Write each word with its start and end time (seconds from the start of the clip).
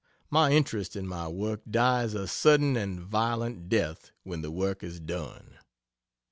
My 0.31 0.49
interest 0.49 0.95
in 0.95 1.05
my 1.07 1.27
work 1.27 1.61
dies 1.69 2.15
a 2.15 2.27
sudden 2.27 2.75
and 2.75 2.99
violent 3.01 3.69
death 3.69 4.09
when 4.23 4.41
the 4.41 4.49
work 4.49 4.81
is 4.81 4.99
done. 4.99 5.59